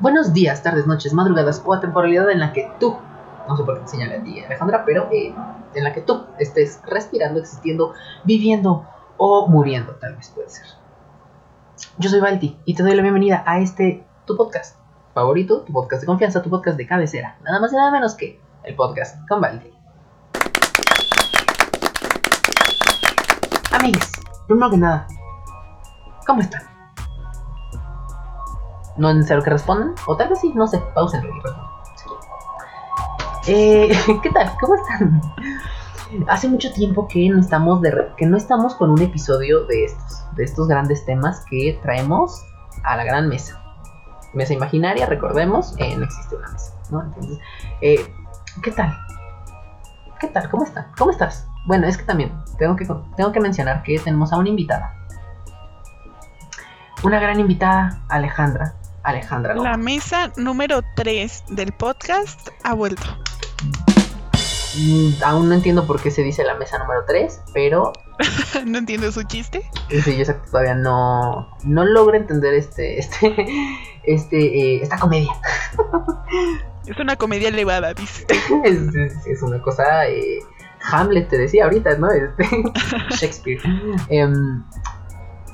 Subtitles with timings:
[0.00, 2.96] buenos días, tardes, noches, madrugadas o a temporalidad en la que tú,
[3.48, 5.34] no sé por qué te señalé a ti, Alejandra, pero eh,
[5.74, 8.86] en la que tú estés respirando, existiendo, viviendo
[9.16, 10.66] o muriendo, tal vez puede ser.
[11.98, 14.76] Yo soy Valti y te doy la bienvenida a este, tu podcast
[15.14, 18.40] favorito, tu podcast de confianza, tu podcast de cabecera, nada más y nada menos que
[18.64, 19.72] el podcast con Valti.
[23.72, 24.10] Amigos,
[24.46, 25.06] primero que nada,
[26.26, 26.75] ¿cómo están?
[28.96, 31.76] No es necesario que respondan, o tal vez sí, no sé, respondan.
[33.46, 34.52] Eh, ¿Qué tal?
[34.60, 35.20] ¿Cómo están?
[36.28, 40.24] Hace mucho tiempo que no estamos de que no estamos con un episodio de estos,
[40.36, 42.44] de estos grandes temas que traemos
[42.84, 43.62] a la gran mesa.
[44.34, 47.02] Mesa imaginaria, recordemos, eh, no existe una mesa, ¿no?
[47.02, 47.38] Entonces,
[47.80, 48.14] eh,
[48.62, 48.96] ¿qué tal?
[50.20, 50.48] ¿Qué tal?
[50.50, 50.86] ¿Cómo están?
[50.96, 51.46] ¿Cómo estás?
[51.66, 54.94] Bueno, es que también tengo que, tengo que mencionar que tenemos a una invitada.
[57.02, 58.74] Una gran invitada, Alejandra.
[59.06, 59.54] Alejandra.
[59.54, 63.04] La mesa número 3 del podcast ha vuelto.
[64.76, 67.92] Mm, aún no entiendo por qué se dice la mesa número 3, pero...
[68.66, 69.70] ¿No entiendo su chiste?
[69.88, 73.46] Sí, yo todavía no, no logro entender este, este,
[74.02, 75.32] este, eh, esta comedia.
[76.86, 78.24] Es una comedia elevada, dice.
[78.64, 78.78] es,
[79.26, 80.06] es, una cosa...
[80.06, 80.38] Eh,
[80.92, 82.08] Hamlet te decía ahorita, ¿no?
[82.12, 82.44] Este,
[83.10, 83.60] Shakespeare.
[84.08, 84.62] Em,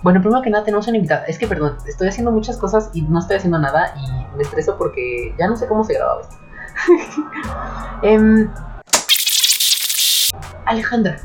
[0.02, 1.24] bueno, primero que nada tenemos una invitada.
[1.26, 4.76] Es que, perdón, estoy haciendo muchas cosas y no estoy haciendo nada y me estreso
[4.76, 6.36] porque ya no sé cómo se grababa esto.
[8.02, 8.48] um,
[10.66, 11.18] Alejandra,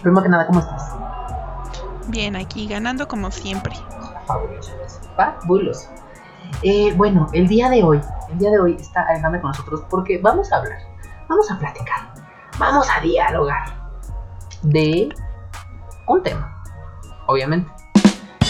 [0.00, 0.92] primero que nada, ¿cómo estás?
[2.08, 3.74] Bien, aquí ganando como siempre.
[4.26, 4.72] Fabuloso.
[5.16, 5.90] Fabuloso.
[6.62, 10.18] Eh, bueno, el día de hoy, el día de hoy está Alejandra con nosotros porque
[10.18, 10.78] vamos a hablar,
[11.28, 12.14] vamos a platicar,
[12.58, 13.64] vamos a dialogar
[14.62, 15.08] de
[16.06, 16.61] un tema
[17.32, 17.70] obviamente.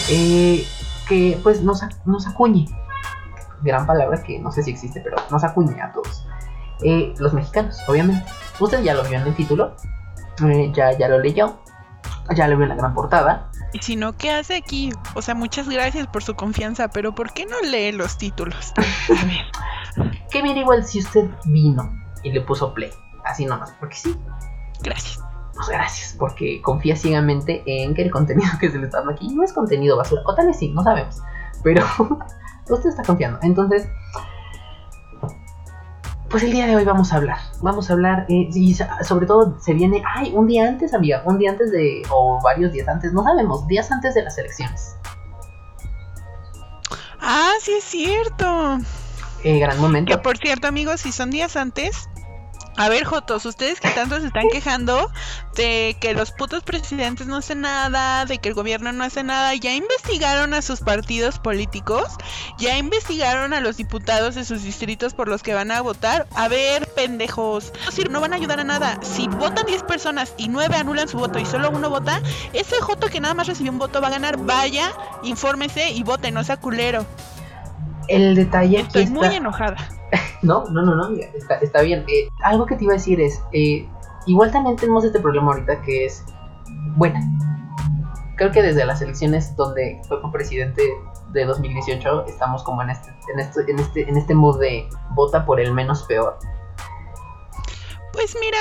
[0.09, 0.65] Eh,
[1.07, 2.67] que pues nos, nos acuñe.
[3.61, 6.25] Gran palabra que no sé si existe, pero nos acuñe a todos.
[6.83, 8.25] Eh, los mexicanos, obviamente.
[8.59, 9.75] Usted ya lo vio en el título.
[10.45, 11.59] Eh, ya, ya lo leyó.
[12.35, 13.49] Ya lo vio en la gran portada.
[13.73, 14.91] Y si no, ¿qué hace aquí?
[15.15, 18.73] O sea, muchas gracias por su confianza, pero ¿por qué no lee los títulos?
[18.77, 20.11] A ver.
[20.29, 21.91] que igual si usted vino
[22.23, 22.91] y le puso play.
[23.25, 24.15] Así nomás, porque sí.
[24.81, 25.23] Gracias
[25.55, 29.33] pues gracias, porque confía ciegamente en que el contenido que se le está dando aquí
[29.33, 31.21] no es contenido basura, o tal vez sí, no sabemos,
[31.63, 31.85] pero
[32.69, 33.39] usted está confiando.
[33.43, 33.87] Entonces,
[36.29, 39.59] pues el día de hoy vamos a hablar, vamos a hablar, eh, y sobre todo
[39.59, 43.13] se viene, ay, un día antes, amiga, un día antes de, o varios días antes,
[43.13, 44.95] no sabemos, días antes de las elecciones.
[47.21, 48.79] Ah, sí es cierto.
[49.43, 50.11] Eh, gran momento.
[50.11, 52.09] Que por cierto, amigos, si son días antes,
[52.75, 55.11] a ver, Jotos, ustedes que tanto se están quejando
[55.55, 59.53] de que los putos presidentes no hacen nada, de que el gobierno no hace nada,
[59.53, 62.05] ya investigaron a sus partidos políticos,
[62.57, 66.27] ya investigaron a los diputados de sus distritos por los que van a votar.
[66.35, 67.71] A ver, pendejos,
[68.09, 68.99] no van a ayudar a nada.
[69.03, 72.21] Si votan 10 personas y 9 anulan su voto y solo uno vota,
[72.53, 74.37] ese Joto que nada más recibió un voto va a ganar.
[74.37, 74.91] Vaya,
[75.23, 77.05] infórmese y vote, no sea culero.
[78.07, 79.77] El detalle Estoy muy enojada
[80.41, 81.09] no, no, no, no,
[81.61, 82.05] está, bien.
[82.07, 83.87] Eh, algo que te iba a decir es, eh,
[84.27, 86.23] igual también tenemos este problema ahorita que es,
[86.95, 87.19] bueno,
[88.35, 90.83] creo que desde las elecciones donde fue presidente
[91.31, 95.45] de 2018 estamos como en este, en este, en este, en este mood de vota
[95.45, 96.37] por el menos peor.
[98.13, 98.57] Pues mira,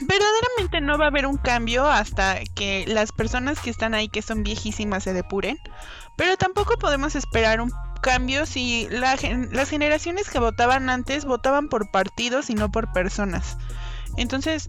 [0.00, 4.22] verdaderamente no va a haber un cambio hasta que las personas que están ahí que
[4.22, 5.58] son viejísimas se depuren,
[6.16, 7.72] pero tampoco podemos esperar un
[8.02, 9.20] cambios y las
[9.70, 13.56] generaciones que votaban antes votaban por partidos y no por personas.
[14.16, 14.68] Entonces,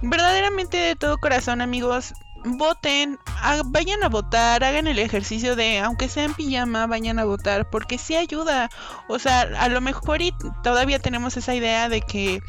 [0.00, 3.18] verdaderamente de todo corazón amigos, voten,
[3.66, 7.98] vayan a votar, hagan el ejercicio de, aunque sea en pijama, vayan a votar, porque
[7.98, 8.70] sí ayuda.
[9.06, 10.34] O sea, a lo mejor y
[10.64, 12.40] todavía tenemos esa idea de que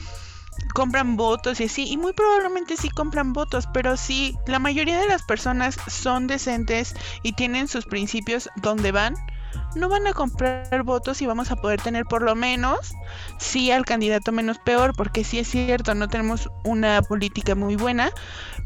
[0.73, 5.07] compran votos y así, y muy probablemente sí compran votos, pero si la mayoría de
[5.07, 9.15] las personas son decentes y tienen sus principios donde van,
[9.75, 12.93] no van a comprar votos y vamos a poder tener por lo menos
[13.37, 18.11] sí al candidato menos peor, porque sí es cierto, no tenemos una política muy buena,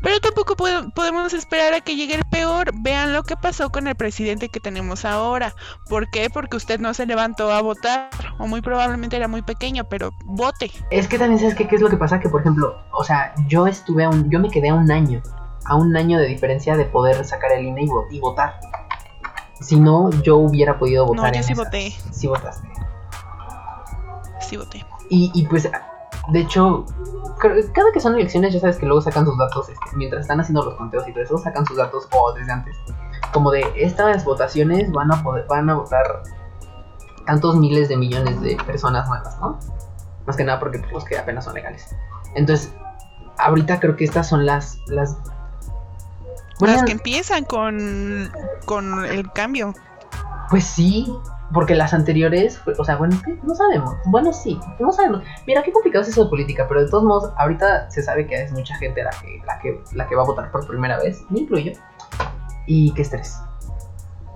[0.02, 2.72] pero tampoco podemos esperar a que llegue el peor.
[2.82, 5.54] Vean lo que pasó con el presidente que tenemos ahora.
[5.90, 6.30] ¿Por qué?
[6.30, 10.72] Porque usted no se levantó a votar, o muy probablemente era muy pequeño, pero vote.
[10.92, 13.34] Es que también sabes que, qué es lo que pasa, que por ejemplo, o sea,
[13.48, 15.22] yo estuve a un, yo me quedé a un año,
[15.66, 18.60] a un año de diferencia de poder sacar el INE y votar.
[19.62, 21.32] Si no, yo hubiera podido votar.
[21.32, 21.92] No, yo sí voté.
[22.12, 22.68] Sí votaste.
[24.40, 24.86] Sí voté.
[25.10, 25.70] Y, y pues,
[26.30, 26.86] de hecho,
[27.40, 30.64] cada que son elecciones, ya sabes que luego sacan sus datos, este, mientras están haciendo
[30.64, 32.76] los conteos y todo eso, sacan sus datos o desde antes.
[33.34, 36.24] Como de estas votaciones van a poder, van a votar
[37.26, 39.60] tantos miles de millones de personas nuevas, ¿no?
[40.26, 41.96] Más que nada porque pues, los que apenas son legales.
[42.36, 42.74] Entonces,
[43.38, 44.80] ahorita creo que estas son las...
[44.88, 45.18] las
[46.60, 48.32] las que empiezan con,
[48.66, 49.74] con el cambio.
[50.50, 51.06] Pues sí,
[51.54, 53.96] porque las anteriores, o sea, bueno, no sabemos.
[54.06, 55.24] Bueno, sí, no sabemos.
[55.46, 58.44] Mira, qué complicado es eso de política, pero de todos modos, ahorita se sabe que
[58.44, 61.22] es mucha gente la que, la que, la que va a votar por primera vez,
[61.30, 61.74] me incluyo.
[62.66, 63.40] Y qué estrés.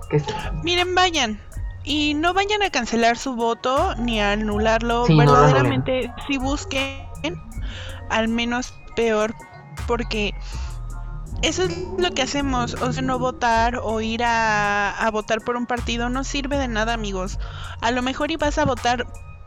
[0.08, 0.36] Qué estrés.
[0.62, 1.40] Miren, vayan.
[1.84, 5.04] Y no vayan a cancelar su voto ni a anularlo.
[5.06, 7.02] Verdaderamente, si busquen,
[8.08, 9.34] al menos peor,
[9.86, 10.32] porque
[11.42, 15.66] eso es lo que hacemos, o sea, no votar o ir a, votar por un
[15.66, 17.38] partido no sirve de nada, amigos.
[17.80, 19.06] A lo mejor ibas a votar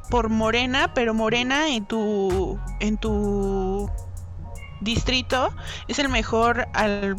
[0.10, 3.90] por Morena, pero Morena en tu en tu
[4.82, 5.50] distrito
[5.88, 7.16] es el mejor al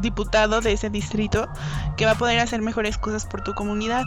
[0.00, 1.48] diputado de ese distrito
[1.96, 4.04] que va a poder hacer mejores cosas por tu comunidad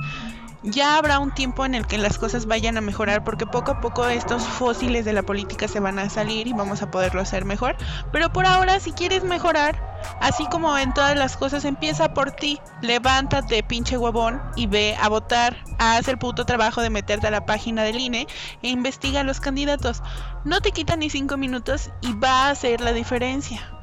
[0.63, 3.81] ya habrá un tiempo en el que las cosas vayan a mejorar porque poco a
[3.81, 7.45] poco estos fósiles de la política se van a salir y vamos a poderlo hacer
[7.45, 7.75] mejor.
[8.11, 9.81] Pero por ahora, si quieres mejorar,
[10.21, 12.59] así como en todas las cosas, empieza por ti.
[12.81, 15.57] Levántate, pinche huevón, y ve a votar.
[15.77, 18.27] Haz el puto trabajo de meterte a la página del INE
[18.61, 20.03] e investiga a los candidatos.
[20.43, 23.78] No te quita ni cinco minutos y va a hacer la diferencia.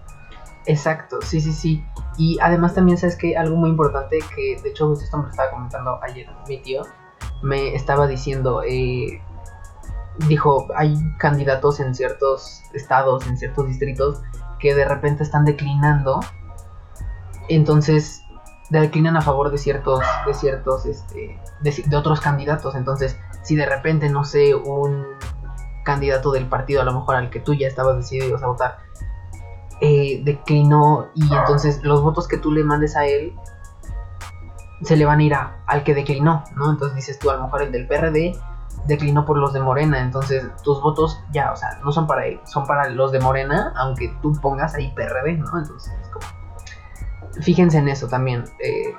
[0.67, 1.85] Exacto, sí, sí, sí.
[2.19, 5.99] Y además también sabes que algo muy importante que de hecho esto me estaba comentando
[6.03, 6.83] ayer mi tío,
[7.43, 9.23] me estaba diciendo, eh,
[10.29, 14.23] dijo, hay candidatos en ciertos estados, en ciertos distritos
[14.59, 16.21] que de repente están declinando,
[17.49, 18.23] entonces
[18.71, 23.67] declinan a favor de ciertos, de ciertos, este, de, de otros candidatos, entonces si de
[23.67, 25.07] repente, no sé, un
[25.85, 28.79] candidato del partido a lo mejor al que tú ya estabas decidido a votar,
[29.81, 33.34] eh, declinó y entonces los votos que tú le mandes a él
[34.82, 36.70] se le van a ir a, al que declinó, ¿no?
[36.70, 38.38] Entonces dices tú, a lo mejor el del PRD
[38.87, 42.40] declinó por los de Morena, entonces tus votos ya, o sea, no son para él,
[42.44, 45.58] son para los de Morena, aunque tú pongas ahí PRD, ¿no?
[45.58, 45.93] Entonces,
[47.40, 48.44] fíjense en eso también.
[48.61, 48.94] Eh,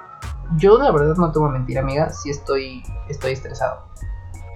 [0.58, 3.88] yo la verdad no te voy a mentir, amiga, sí estoy, estoy estresado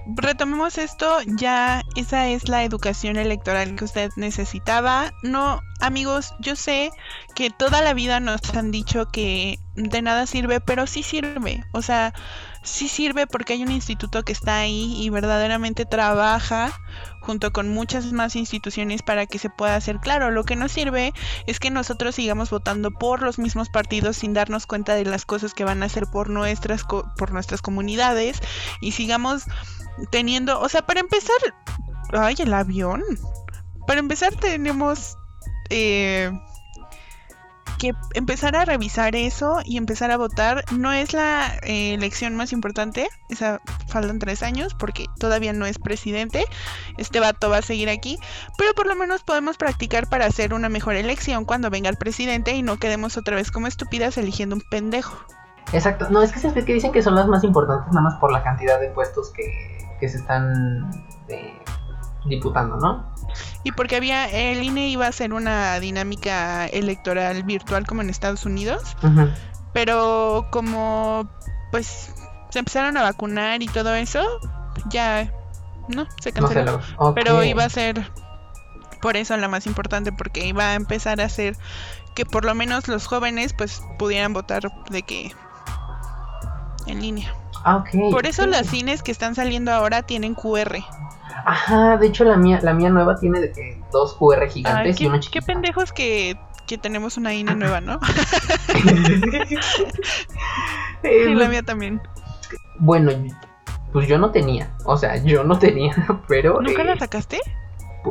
[0.06, 5.12] retomemos esto, ya esa es la educación electoral que usted necesitaba.
[5.22, 6.90] No, amigos, yo sé
[7.34, 11.64] que toda la vida nos han dicho que de nada sirve, pero sí sirve.
[11.72, 12.12] O sea,
[12.62, 16.72] sí sirve porque hay un instituto que está ahí y verdaderamente trabaja
[17.20, 20.30] junto con muchas más instituciones para que se pueda hacer claro.
[20.30, 21.12] Lo que no sirve
[21.46, 25.54] es que nosotros sigamos votando por los mismos partidos sin darnos cuenta de las cosas
[25.54, 28.40] que van a hacer por nuestras por nuestras comunidades
[28.80, 29.44] y sigamos
[30.10, 31.36] teniendo, o sea, para empezar,
[32.12, 33.02] ay, el avión.
[33.86, 35.16] Para empezar tenemos
[35.70, 36.30] eh,
[37.82, 40.64] que empezar a revisar eso y empezar a votar.
[40.70, 45.78] No es la eh, elección más importante, esa faltan tres años porque todavía no es
[45.78, 46.44] presidente.
[46.96, 48.18] Este vato va a seguir aquí,
[48.56, 52.52] pero por lo menos podemos practicar para hacer una mejor elección cuando venga el presidente
[52.52, 55.18] y no quedemos otra vez como estúpidas eligiendo un pendejo.
[55.72, 58.32] Exacto, no, es que, se, que dicen que son las más importantes nada más por
[58.32, 60.90] la cantidad de puestos que, que se están
[61.28, 61.62] eh,
[62.26, 63.12] diputando, ¿no?
[63.64, 68.44] Y porque había, el INE iba a hacer una dinámica electoral virtual como en Estados
[68.44, 68.96] Unidos,
[69.72, 71.28] pero como
[71.70, 72.12] pues
[72.50, 74.22] se empezaron a vacunar y todo eso,
[74.90, 75.32] ya
[75.88, 76.80] no, se canceló.
[77.14, 78.10] Pero iba a ser
[79.00, 81.56] por eso la más importante, porque iba a empezar a hacer
[82.14, 85.32] que por lo menos los jóvenes pues pudieran votar de que
[86.86, 87.34] en línea.
[87.64, 90.78] Ah, Por eso las cines que están saliendo ahora tienen QR.
[91.44, 95.18] Ajá, de hecho la mía, la mía nueva tiene de dos QR gigantes y uno
[95.18, 95.44] chiquito.
[95.44, 96.36] Qué pendejos que,
[96.66, 98.00] que tenemos una INE nueva, ¿no?
[101.02, 102.00] sí, la mía también.
[102.78, 103.12] Bueno,
[103.92, 105.94] pues yo no tenía, o sea, yo no tenía,
[106.28, 106.60] pero...
[106.60, 107.40] ¿Nunca la eh, sacaste?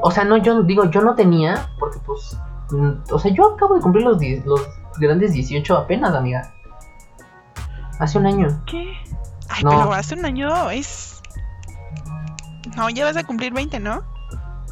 [0.02, 2.38] O sea, no, yo digo, yo no tenía, porque pues,
[2.72, 4.62] mm, o sea, yo acabo de cumplir los, los
[5.00, 6.54] grandes 18 apenas, amiga.
[8.02, 8.64] Hace un año.
[8.66, 8.98] ¿Qué?
[9.48, 11.22] Ay, pero hace un año es.
[12.76, 14.04] No, ya vas a cumplir 20, ¿no?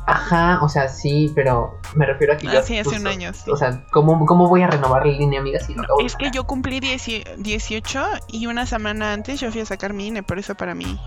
[0.07, 3.29] Ajá, o sea, sí, pero me refiero a que ah, sí, hace un año.
[3.51, 5.59] O sea, ¿cómo, ¿cómo, voy a renovar la línea, amiga?
[5.59, 9.93] Si no, es que yo cumplí 18 y una semana antes yo fui a sacar
[9.93, 10.99] mi INE, por eso para mí.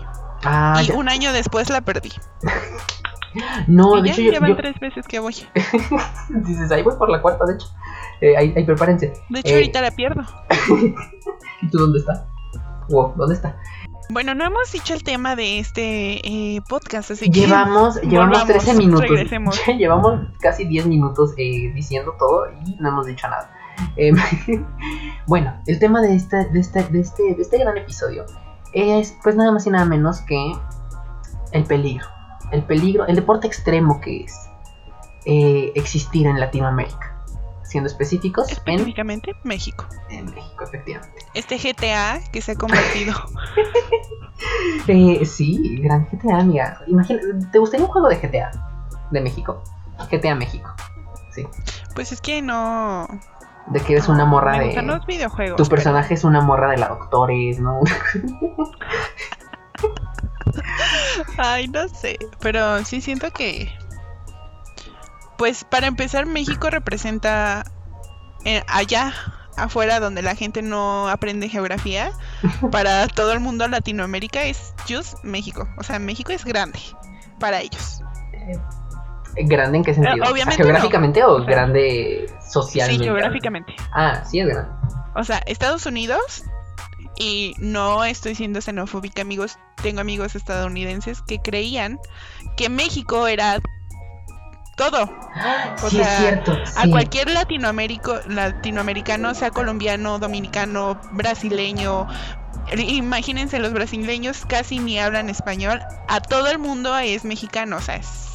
[0.45, 2.13] Ah, y un año después la perdí.
[3.67, 5.35] no, de ya hecho llevan tres veces que voy.
[6.29, 7.67] Dices, ahí voy por la cuarta, de hecho.
[8.23, 9.11] Eh, ahí, ahí prepárense.
[9.29, 10.21] De hecho, ahorita la pierdo.
[11.61, 12.23] ¿Y tú dónde estás?
[12.87, 13.57] Wow, ¿dónde está?
[14.09, 18.75] Bueno, no hemos dicho el tema de este eh, podcast, así que llevamos, llevamos 13
[18.75, 19.09] minutos.
[19.77, 23.51] llevamos casi 10 minutos eh, diciendo todo y no hemos dicho nada.
[23.97, 24.15] Em,
[25.27, 28.25] bueno, el tema de este, de este, de este, de este gran episodio
[28.71, 30.53] es pues nada más y nada menos que
[31.51, 32.07] el peligro.
[32.53, 34.33] El peligro, el deporte extremo que es
[35.25, 37.12] eh, existir en Latinoamérica.
[37.73, 39.87] Siendo específicos en, Específicamente México.
[40.11, 41.25] en México, efectivamente.
[41.33, 43.15] Este GTA que se ha convertido.
[44.87, 46.81] Eh, sí, gran GTA, amiga.
[46.87, 48.51] Imagina, ¿te gustaría un juego de GTA
[49.09, 49.63] de México?
[50.11, 50.69] GTA México.
[51.33, 51.47] Sí.
[51.95, 53.07] pues es que no.
[53.67, 54.81] De que eres una morra Me de.
[54.83, 55.55] los videojuegos.
[55.55, 57.79] Tu pero- personaje es una morra de la doctores, ¿no?
[61.37, 62.17] Ay, no sé.
[62.41, 63.71] Pero sí siento que.
[65.37, 67.65] Pues para empezar, México representa
[68.45, 69.13] eh, allá
[69.57, 72.11] afuera donde la gente no aprende geografía.
[72.71, 75.67] Para todo el mundo Latinoamérica es just México.
[75.77, 76.79] O sea, México es grande
[77.39, 78.01] para ellos.
[79.35, 80.31] ¿Grande en qué sentido?
[80.31, 83.03] Obviamente ¿Geográficamente o, grande socialmente?
[83.03, 83.75] Sí, geográficamente.
[83.91, 84.71] Ah, sí es grande.
[85.15, 86.45] O sea, Estados Unidos,
[87.17, 91.99] y no estoy siendo xenofóbica, amigos, tengo amigos estadounidenses que creían
[92.57, 93.59] que México era
[94.75, 95.03] todo.
[95.83, 96.57] O sí es cierto.
[96.77, 102.07] A cualquier latinoamérico, latinoamericano, sea colombiano, dominicano, brasileño,
[102.77, 107.95] imagínense, los brasileños casi ni hablan español, a todo el mundo es mexicano, o sea,
[107.95, 108.29] es,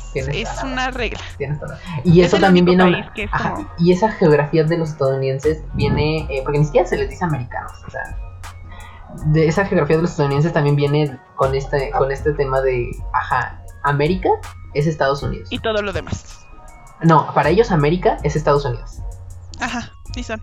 [0.65, 1.21] una regla.
[1.61, 4.91] Toda- Y Es eso también viene una- es ajá, como- Y esa geografía de los
[4.91, 6.27] estadounidenses viene.
[6.31, 7.73] eh, porque ni siquiera se les dice americanos.
[7.87, 8.03] O sea.
[9.27, 12.91] De esa geografía de los estadounidenses también viene con este, con este tema de.
[13.13, 13.63] Ajá.
[13.85, 14.29] América
[14.75, 15.49] es Estados Unidos.
[15.51, 16.47] Y todo lo demás.
[17.03, 18.99] No, para ellos América es Estados Unidos.
[19.61, 20.41] Ajá, sí son.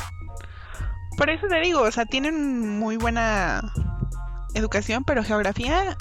[1.18, 3.62] Por eso te digo, o sea, tienen muy buena
[4.54, 5.98] educación, pero geografía,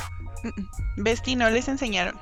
[0.97, 2.19] Besti no les enseñaron.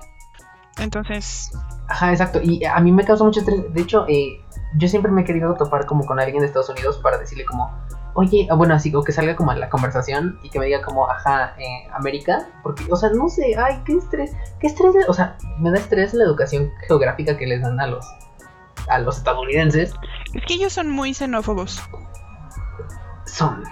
[0.78, 1.50] Entonces,
[1.92, 2.40] Ajá, exacto.
[2.42, 3.72] Y a mí me causa mucho estrés.
[3.72, 4.40] De hecho, eh,
[4.78, 7.70] yo siempre me he querido topar como con alguien de Estados Unidos para decirle como,
[8.14, 10.82] oye, ah, bueno, así, o que salga como a la conversación y que me diga
[10.82, 12.46] como, ajá, eh, América.
[12.62, 16.12] Porque, o sea, no sé, ay, qué estrés, qué estrés, o sea, me da estrés
[16.14, 18.06] la educación geográfica que les dan a los,
[18.88, 19.92] a los estadounidenses.
[20.34, 21.80] es que ellos son muy xenófobos.
[23.24, 23.62] Son.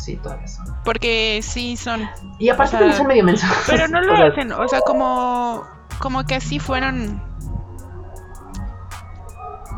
[0.00, 0.66] Sí, todavía son.
[0.84, 2.08] Porque sí son.
[2.38, 3.50] Y aparte O sea, son medio mensos.
[3.66, 5.64] Pero no O lo sea, hacen, o sea, como,
[5.98, 7.20] como que así fueron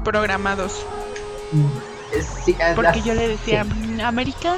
[0.04, 0.84] programados.
[1.52, 1.87] es-
[2.22, 3.70] sí, Porque las- yo le decía, sí.
[3.70, 4.54] "Mm, América.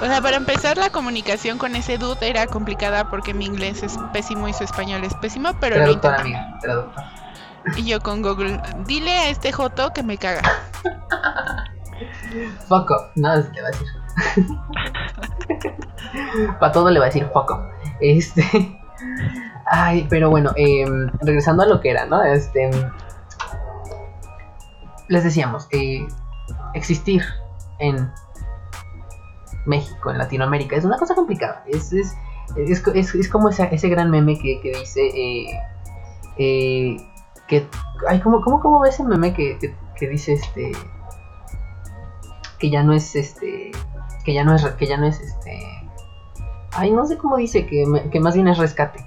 [0.00, 3.98] O sea, para empezar, la comunicación con ese dude era complicada porque mi inglés es
[4.12, 6.16] pésimo y su español es pésimo, pero intentaba.
[6.16, 7.12] amiga, traductora.
[7.76, 10.42] Y yo con Google, dile a este Joto que me caga.
[12.68, 13.88] Off, nada se le va a decir.
[16.60, 17.50] Para todo le va a decir off.
[18.00, 18.44] Este.
[19.70, 22.22] Ay, pero bueno, em, regresando a lo que era, ¿no?
[22.22, 22.70] Este.
[25.08, 26.06] Les decíamos, eh,
[26.74, 27.22] existir
[27.78, 28.10] en
[29.66, 31.64] México, en Latinoamérica, es una cosa complicada.
[31.66, 32.14] Es, es,
[32.56, 35.00] es, es- como esa- ese gran meme que, que dice.
[35.06, 35.60] eh,
[36.38, 36.96] eh,
[37.46, 37.66] que.
[38.08, 40.72] Ay, ¿cómo, cómo, cómo ese meme que, que, que dice este
[42.58, 43.70] que ya no es este
[44.24, 45.60] que ya no es que ya no es este
[46.72, 48.98] ay no sé cómo dice que, que más bien es rescate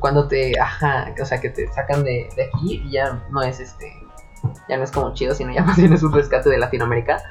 [0.00, 3.60] cuando te ajá o sea que te sacan de, de aquí y ya no es
[3.60, 3.92] este
[4.68, 7.22] ya no es como chido sino ya más bien es un rescate de Latinoamérica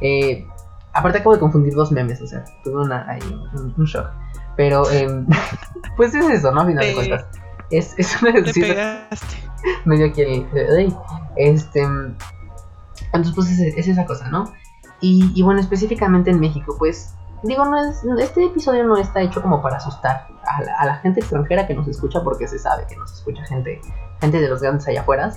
[0.00, 0.46] Eh,
[0.92, 3.20] aparte acabo de confundir dos memes o sea tuve una ahí
[3.54, 4.10] un, un shock
[4.56, 5.26] pero em,
[5.96, 7.26] pues es eso no a final de cuentas
[7.70, 9.36] es, es una Te sí, pegaste.
[9.84, 10.96] me dio aquí el.
[11.36, 11.82] Este.
[11.82, 14.52] Entonces, pues es, es esa cosa, ¿no?
[15.00, 17.14] Y, y bueno, específicamente en México, pues.
[17.42, 20.96] Digo, no es, este episodio no está hecho como para asustar a la, a la
[20.96, 23.80] gente extranjera que nos escucha, porque se sabe que nos escucha gente,
[24.20, 25.32] gente de los grandes allá afuera.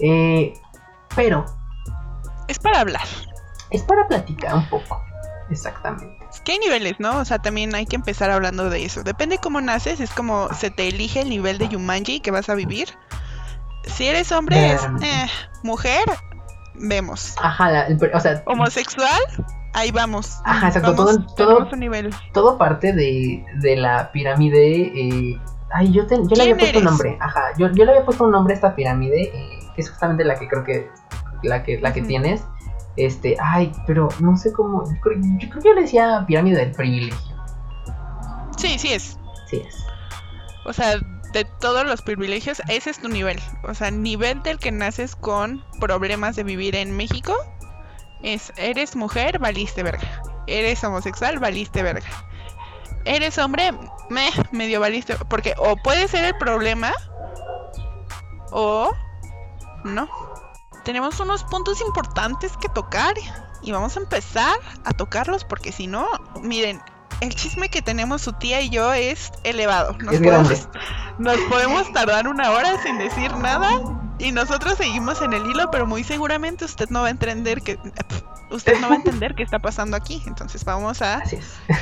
[0.00, 0.52] Eh,
[1.14, 1.44] pero
[2.48, 3.06] Es para hablar.
[3.70, 5.00] es para platicar un poco.
[5.50, 6.16] Exactamente.
[6.32, 7.18] Es que hay niveles, ¿no?
[7.18, 9.02] O sea, también hay que empezar hablando de eso.
[9.04, 12.54] Depende cómo naces, es como se te elige el nivel de Yumanji que vas a
[12.54, 12.88] vivir.
[13.84, 15.26] Si eres hombre, es eh,
[15.62, 16.02] mujer,
[16.74, 17.34] vemos.
[17.40, 19.20] Ajá, la- el- o sea, Homosexual,
[19.74, 20.40] ahí vamos.
[20.44, 22.10] Ajá, exacto, Vamos, todo- todo- un nivel.
[22.32, 24.92] todo parte de, de la pirámide.
[24.94, 25.40] eh,
[25.72, 26.82] ay, yo, te- yo le había ¿Quién puesto un eres?
[26.84, 27.18] nombre.
[27.20, 30.24] Ajá, yo, yo le había puesto un nombre a esta pirámide, eh, que es justamente
[30.24, 30.88] la que creo que
[31.42, 32.42] la que, la que tienes.
[32.96, 34.82] Este, ay, pero no sé cómo.
[34.90, 37.36] Yo creo, yo creo que yo le decía pirámide del privilegio.
[38.56, 39.18] Sí, sí es.
[39.48, 39.84] Sí es.
[40.64, 40.98] O sea,
[41.32, 43.38] de todos los privilegios, ese es tu nivel.
[43.64, 47.34] O sea, nivel del que naces con problemas de vivir en México
[48.22, 50.22] es, eres mujer, valiste verga.
[50.46, 52.08] Eres homosexual, valiste verga.
[53.04, 53.72] Eres hombre,
[54.08, 55.16] me, medio valiste.
[55.28, 56.92] Porque o puede ser el problema
[58.50, 58.90] o
[59.86, 60.08] no.
[60.84, 63.14] Tenemos unos puntos importantes que tocar
[63.62, 66.06] y vamos a empezar a tocarlos porque si no,
[66.42, 66.80] miren,
[67.20, 69.96] el chisme que tenemos su tía y yo es elevado.
[69.98, 70.68] Nos, Es podemos,
[71.18, 73.80] nos podemos tardar una hora sin decir nada
[74.18, 77.78] y nosotros seguimos en el hilo, pero muy seguramente usted no va a entender que
[78.50, 80.22] usted no va a entender qué está pasando aquí.
[80.26, 81.22] Entonces vamos a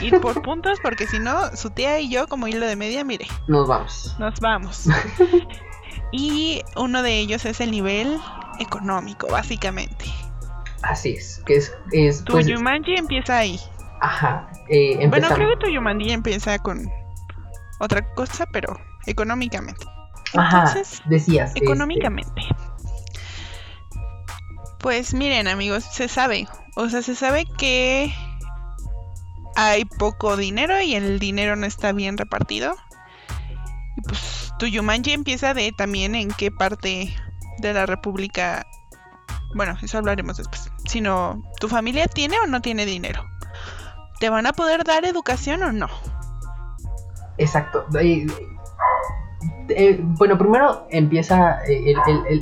[0.00, 3.26] ir por puntos porque si no, su tía y yo como hilo de media, mire,
[3.49, 4.16] Nos vamos.
[4.18, 4.84] nos vamos.
[6.16, 8.21] Y uno de ellos es el nivel
[8.61, 10.04] económico, básicamente.
[10.83, 11.42] Así es.
[11.44, 13.59] Que es, es Tu pues, Yumanji empieza ahí.
[14.00, 14.49] ajá.
[14.68, 16.88] Eh, Bueno, creo que tu Yumanji empieza con
[17.80, 19.85] otra cosa, pero económicamente.
[20.37, 20.73] Ajá.
[21.06, 21.49] Decías.
[21.49, 22.42] este, económicamente.
[24.78, 26.47] Pues miren, amigos, se sabe.
[26.76, 28.14] O sea, se sabe que
[29.56, 32.76] hay poco dinero y el dinero no está bien repartido.
[33.97, 37.14] Y pues tu Yumanji empieza de también en qué parte
[37.58, 38.66] de la República.
[39.54, 40.70] Bueno, eso hablaremos después.
[40.87, 43.25] Sino, ¿tu familia tiene o no tiene dinero?
[44.20, 45.88] ¿Te van a poder dar educación o no?
[47.38, 47.84] Exacto.
[49.68, 51.94] Eh, bueno, primero empieza eh,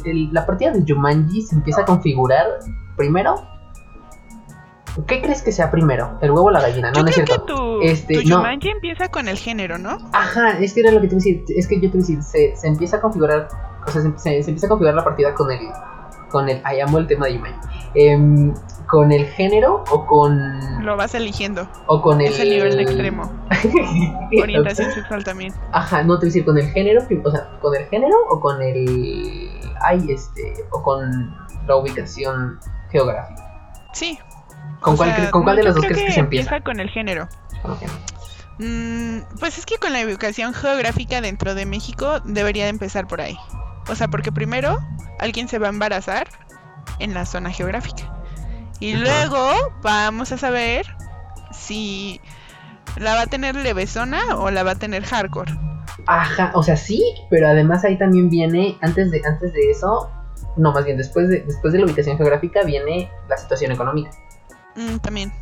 [0.04, 2.46] el- la partida de Jumanji se empieza a configurar
[2.96, 3.46] primero.
[5.06, 6.18] ¿Qué crees que sea primero?
[6.20, 6.90] ¿El huevo o la gallina?
[6.90, 7.46] No, Yo no es cierto.
[7.46, 8.36] que tu, Este, tu no.
[8.36, 9.96] Yumanji empieza con el género, ¿no?
[10.12, 11.44] Ajá, es que era lo que te iba a decir.
[11.56, 13.48] Es que yo te iba a decir, se, se empieza a configurar.
[13.86, 15.60] O sea, se, se- se empieza a configurar la partida con el.
[16.30, 16.60] Con el.
[16.64, 17.68] Ay, amo el tema de Jumanji.
[17.94, 18.54] Em,
[18.88, 20.84] con el género o con.
[20.84, 21.66] Lo vas eligiendo.
[21.86, 22.28] O con el.
[22.28, 23.30] Es el nivel de extremo.
[24.42, 25.52] Orientación sexual también.
[25.72, 28.40] Ajá, no te voy a decir con el género, o sea, con el género o
[28.40, 29.50] con el.
[29.82, 30.54] Ay, este.
[30.70, 31.34] O con
[31.66, 32.58] la ubicación
[32.90, 33.42] geográfica.
[33.92, 34.18] Sí.
[34.82, 36.60] ¿Con cuál, sea, cre- con cuál de los dos crees que, se empieza?
[36.60, 37.28] con el género.
[38.58, 43.20] Mm, pues es que con la ubicación geográfica dentro de México debería de empezar por
[43.20, 43.36] ahí.
[43.88, 44.78] O sea, porque primero
[45.18, 46.28] alguien se va a embarazar
[46.98, 48.12] en la zona geográfica.
[48.78, 49.48] Y luego
[49.82, 50.86] vamos a saber
[51.52, 52.20] si
[52.96, 55.52] la va a tener levesona o la va a tener hardcore.
[56.06, 60.10] Ajá, o sea, sí, pero además ahí también viene, antes de, antes de eso,
[60.56, 64.10] no, más bien después de, después de la ubicación geográfica viene la situación económica.
[64.76, 65.32] Mm, también.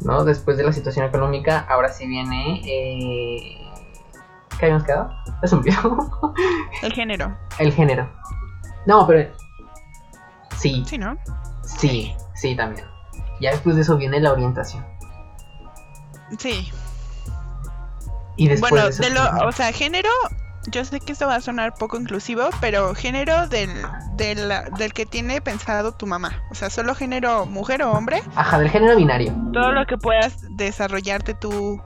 [0.00, 0.24] ¿no?
[0.24, 2.60] Después de la situación económica, ahora sí viene.
[2.64, 3.62] Eh...
[4.58, 5.10] ¿Qué habíamos quedado?
[5.42, 6.34] Es un video.
[6.82, 7.36] El género.
[7.58, 8.08] El género.
[8.86, 9.32] No, pero.
[10.56, 11.16] Sí, Sí, ¿no?
[11.64, 12.86] sí, sí, también.
[13.40, 14.84] Ya después de eso viene la orientación.
[16.38, 16.70] Sí.
[18.36, 19.02] Y después Bueno, de eso.
[19.02, 20.08] de lo, o sea, género,
[20.70, 23.70] yo sé que esto va a sonar poco inclusivo, pero género del,
[24.16, 26.42] del, del que tiene pensado tu mamá.
[26.50, 29.32] O sea, solo género mujer o hombre, Ajá, del género binario.
[29.52, 31.80] todo lo que puedas desarrollarte tú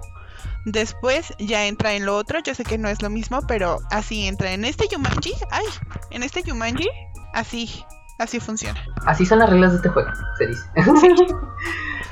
[0.66, 2.38] después ya entra en lo otro.
[2.44, 5.32] Yo sé que no es lo mismo, pero así entra en este Yumanji.
[5.50, 5.66] Ay,
[6.10, 6.88] en este Yumanji,
[7.34, 7.84] así,
[8.18, 8.80] así funciona.
[9.06, 10.62] Así son las reglas de este juego, se dice.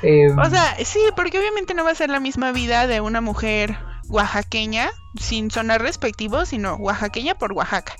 [0.01, 3.19] Em, O sea, sí, porque obviamente no va a ser la misma vida de una
[3.19, 3.77] mujer
[4.09, 7.93] oaxaqueña, sin sonar respectivo, sino oaxaqueña por Oaxaca,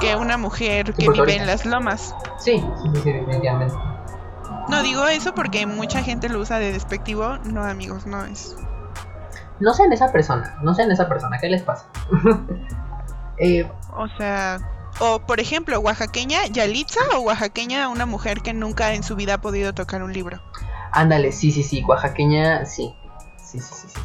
[0.00, 2.14] que una mujer que vive en las lomas.
[2.38, 3.74] sí, sí, sí, sí, definitivamente.
[4.68, 7.38] No digo eso porque mucha gente lo usa de despectivo.
[7.44, 8.54] No, amigos, no es.
[9.58, 11.86] No sean esa persona, no sean esa persona, ¿qué les pasa?
[13.42, 14.58] Eh, O sea,
[14.98, 19.40] o por ejemplo, oaxaqueña Yalitza o oaxaqueña una mujer que nunca en su vida ha
[19.40, 20.42] podido tocar un libro.
[20.92, 22.94] ándale, sí, sí, sí, oaxaqueña, sí.
[23.42, 24.00] Sí, sí, sí, sí.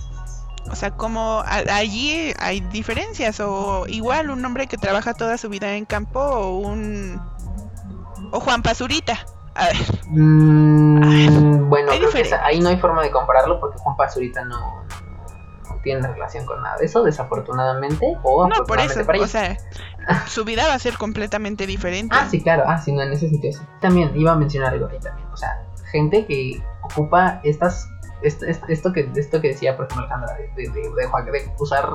[0.71, 5.49] O sea, como a- allí hay diferencias o igual un hombre que trabaja toda su
[5.49, 7.21] vida en campo o un
[8.31, 9.25] o Juan Pazurita.
[9.53, 9.75] A ver,
[10.07, 14.83] Mm, bueno, creo que ahí no hay forma de compararlo porque Juan Pazurita no,
[15.69, 18.17] no tiene relación con nada de eso, desafortunadamente.
[18.23, 19.57] O no por eso, para o sea,
[20.27, 22.15] su vida va a ser completamente diferente.
[22.19, 23.65] Ah, sí, claro, ah, sí, no, en ese sentido sí.
[23.81, 25.27] También iba a mencionar algo ahí también.
[25.31, 27.87] O sea, gente que ocupa estas.
[28.27, 31.89] Esto, que, esto que decía, por ejemplo, Alejandra, de, de, de, de de usar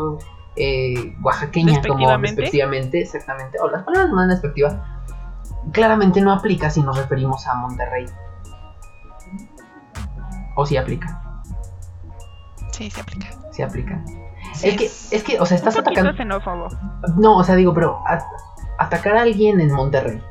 [0.57, 3.01] eh, oaxaqueña como Despectivamente.
[3.01, 4.77] exactamente, o las palabras más despectivas,
[5.73, 8.07] claramente no aplica si nos referimos a Monterrey.
[10.57, 11.21] O sí aplica,
[12.73, 13.29] Sí, se aplica.
[13.53, 14.03] sí aplica.
[14.55, 16.13] Sí, es que, es que, o sea, estás un atacando.
[16.15, 16.69] xenófobo.
[17.17, 18.03] No, o sea, digo, pero
[18.79, 20.23] atacar a alguien en Monterrey,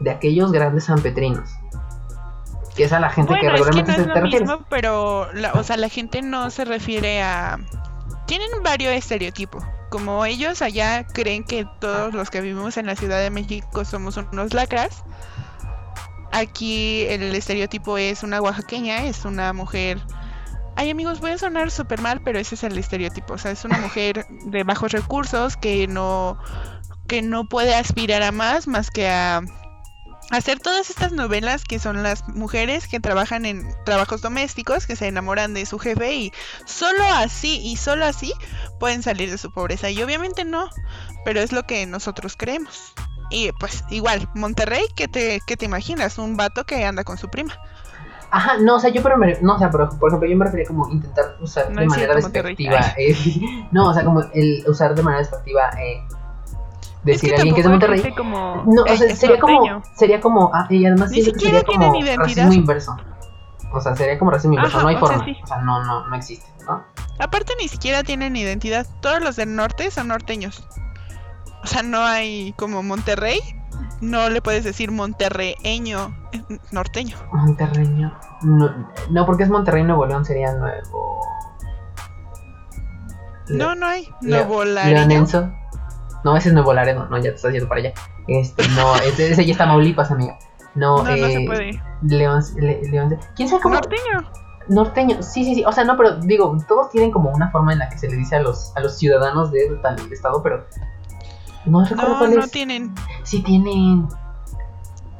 [0.00, 1.50] de aquellos grandes sanpetrinos,
[2.74, 4.24] que es a la gente que Bueno, es que regularmente no se es te lo
[4.24, 4.48] refieres.
[4.48, 7.58] mismo, pero, la, o sea, la gente no se refiere a...
[8.26, 9.62] Tienen varios estereotipos.
[9.90, 14.16] Como ellos allá creen que todos los que vivimos en la Ciudad de México somos
[14.16, 15.04] unos lacras,
[16.32, 20.00] aquí el estereotipo es una oaxaqueña, es una mujer...
[20.74, 23.34] Ay amigos, voy a sonar súper mal, pero ese es el estereotipo.
[23.34, 26.38] O sea, es una mujer de bajos recursos que no,
[27.06, 29.42] que no puede aspirar a más más que a,
[30.32, 35.06] hacer todas estas novelas que son las mujeres que trabajan en trabajos domésticos, que se
[35.06, 36.32] enamoran de su jefe y
[36.64, 38.32] solo así y solo así
[38.80, 39.90] pueden salir de su pobreza.
[39.90, 40.68] Y obviamente no,
[41.24, 42.94] pero es lo que nosotros creemos.
[43.30, 46.18] Y pues igual, Monterrey, ¿qué te, qué te imaginas?
[46.18, 47.54] Un vato que anda con su prima.
[48.30, 50.66] Ajá, no, o sea, yo pero me, no, o sea, por ejemplo, yo me refería
[50.66, 52.94] como intentar usar No de manera despectiva.
[52.96, 53.14] eh,
[53.70, 56.02] no, o sea, como el usar de manera despectiva eh,
[57.04, 57.98] decir Es a alguien que es de Monterrey.
[58.00, 61.22] existe como, No, o eh, sea, es sería como, sería como, ah, y además Ni
[61.22, 62.96] siquiera sería como racismo inverso.
[63.74, 65.24] O sea, sería como racismo inverso, Ajá, no hay sea, forma.
[65.24, 65.36] sí.
[65.42, 66.82] O sea, no, no, no existe, ¿no?
[67.18, 68.86] Aparte ni siquiera tienen identidad.
[69.00, 70.66] Todos los del norte son norteños.
[71.62, 73.40] O sea, no hay como Monterrey.
[74.00, 77.16] No le puedes decir monterreeño, es norteño.
[77.32, 78.12] Monterreño.
[78.42, 81.20] No, no, porque es Monterrey, Nuevo León sería nuevo.
[83.48, 84.08] No, no hay.
[84.20, 85.52] Le- Nuevo Laredo.
[86.24, 87.92] No, ese es Nuevo Laredo, no, ya te estás yendo para allá.
[88.28, 90.38] Este, no, ese, ese ya está Maulipas, amiga.
[90.74, 91.82] No, No, no eh, se puede.
[92.02, 93.74] León, Le- León- ¿Quién sabe cómo?
[93.74, 94.30] Norteño.
[94.68, 95.64] Norteño, sí, sí, sí.
[95.64, 98.16] O sea, no, pero digo, todos tienen como una forma en la que se le
[98.16, 100.66] dice a los, a los ciudadanos de tal estado, pero.
[101.66, 102.50] No recuerdo No, cuál no es.
[102.50, 102.94] tienen.
[103.24, 104.06] Sí tienen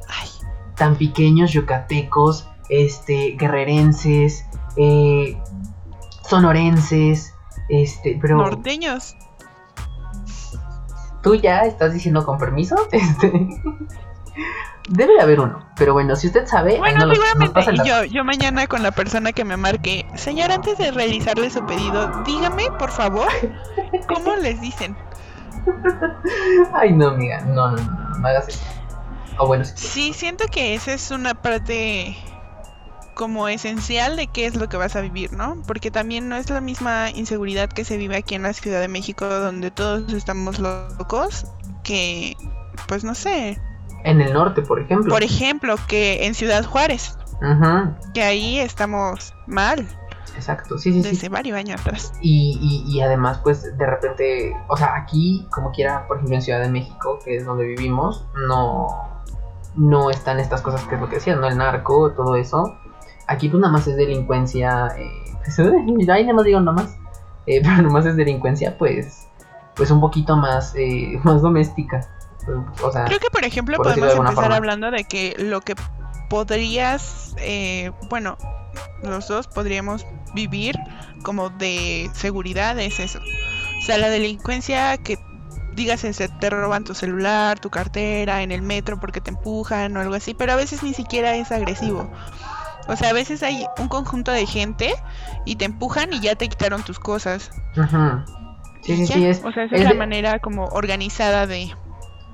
[0.08, 0.28] Ay,
[0.76, 5.36] tan pequeños yucatecos, este, guerrerenses, eh,
[6.28, 7.34] sonorenses,
[7.68, 9.16] este, pero norteños.
[11.22, 13.32] Tú ya estás diciendo con permiso, este,
[14.88, 17.60] debe de haber uno, pero bueno, si usted sabe, Bueno, seguramente.
[17.60, 17.84] dato.
[17.84, 22.08] yo, yo mañana con la persona que me marque, señor, antes de realizarle su pedido,
[22.24, 23.28] dígame, por favor,
[24.08, 24.96] ¿cómo les dicen?
[26.74, 28.60] Ay, no, amiga, no, no, no, no, no hagas eso.
[29.38, 29.72] O bueno, sí.
[29.76, 32.16] Sí, siento que esa es una parte
[33.14, 35.62] como esencial de qué es lo que vas a vivir, ¿no?
[35.66, 38.88] Porque también no es la misma inseguridad que se vive aquí en la Ciudad de
[38.88, 41.46] México, donde todos estamos locos,
[41.82, 42.36] que,
[42.88, 43.60] pues no sé,
[44.04, 45.12] en el norte, por ejemplo.
[45.12, 49.86] por ejemplo, que en Ciudad Juárez, Ujú, que ahí estamos mal
[50.36, 51.10] exacto, sí, sí, sí.
[51.10, 52.12] desde varios años atrás.
[52.20, 56.42] Y, y, y además, pues de repente, o sea, aquí, como quiera, por ejemplo, en
[56.42, 58.88] Ciudad de México, que es donde vivimos, no,
[59.76, 61.46] no están estas cosas que es lo que decías, ¿no?
[61.46, 62.78] El narco, todo eso.
[63.26, 64.88] Aquí, pues nada más es delincuencia.
[64.98, 65.10] Eh,
[65.44, 66.96] pues, ahí nada más digo nada más.
[67.46, 69.28] eh, pero nada más es delincuencia, pues,
[69.74, 72.08] pues un poquito más, eh, más doméstica.
[72.82, 74.56] O sea, Creo que, por ejemplo, por podemos empezar forma.
[74.56, 75.76] hablando de que lo que
[76.28, 78.36] podrías, eh, bueno,
[79.02, 80.04] los dos podríamos
[80.34, 80.76] vivir
[81.22, 83.20] como de seguridad es eso.
[83.78, 85.18] O sea, la delincuencia que
[85.74, 86.02] digas
[86.40, 90.34] te roban tu celular, tu cartera, en el metro porque te empujan o algo así,
[90.34, 92.10] pero a veces ni siquiera es agresivo.
[92.88, 94.94] O sea, a veces hay un conjunto de gente
[95.44, 97.50] y te empujan y ya te quitaron tus cosas.
[97.76, 98.22] ujú.
[98.82, 101.72] Sí, sí, sí, es, O sea, esa es es la de- manera como organizada de...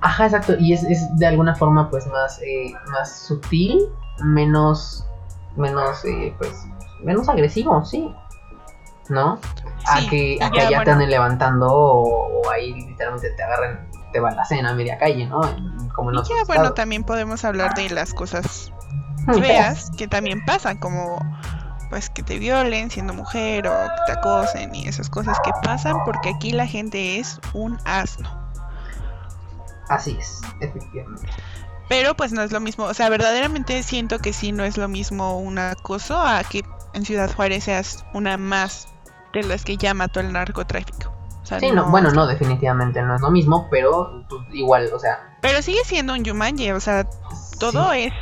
[0.00, 0.54] Ajá, exacto.
[0.58, 3.80] Y es, es de alguna forma pues más, eh, más sutil,
[4.24, 5.04] menos,
[5.56, 6.52] menos, eh, pues,
[7.02, 8.10] menos agresivo, sí.
[9.10, 9.38] ¿No?
[9.86, 13.88] A que, a que ya, allá te anden levantando o, o ahí literalmente te agarren,
[14.12, 15.40] te van la cena a media calle, ¿no?
[15.94, 18.70] Como en Y ya, bueno, también podemos hablar de las cosas
[19.40, 21.18] feas que también pasan, como
[21.90, 25.96] pues que te violen siendo mujer o que te acosen y esas cosas que pasan
[26.04, 28.28] porque aquí la gente es un asno.
[29.88, 31.26] Así es, efectivamente.
[31.88, 34.88] Pero pues no es lo mismo, o sea, verdaderamente siento que sí no es lo
[34.88, 36.62] mismo un acoso a que
[36.92, 38.88] en Ciudad Juárez seas una más
[39.32, 41.10] de las que ya mató el narcotráfico.
[41.42, 44.98] O sea, Sí, no, bueno, no, definitivamente no es lo mismo, pero pues, igual, o
[44.98, 47.08] sea, Pero sigue siendo un Yumanji, o sea,
[47.58, 48.12] todo es